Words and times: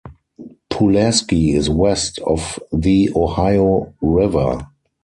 Pulaski 0.71 1.53
is 1.53 1.69
west 1.69 2.17
of 2.25 2.57
the 2.71 3.11
Ohio 3.15 3.93
River. 4.01 4.67